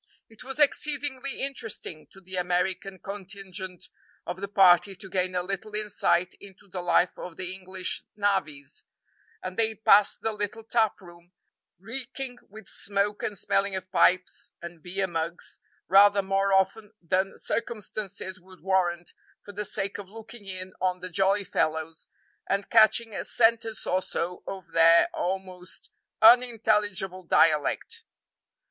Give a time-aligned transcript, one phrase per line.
[0.29, 3.89] It was exceedingly interesting to the American contingent
[4.25, 8.83] of the party to gain a little insight into the life of the English "navvies;"
[9.43, 11.33] and they passed the little tap room,
[11.77, 18.41] reeking with smoke and smelling of pipes and beer mugs, rather more often than circumstances
[18.41, 19.13] would warrant,
[19.45, 22.07] for the sake of looking in on the jolly fellows,
[22.49, 25.91] and catching a sentence or so of their almost
[26.23, 28.03] unintelligible dialect.